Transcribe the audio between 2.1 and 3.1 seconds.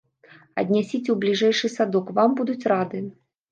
вам будуць рады.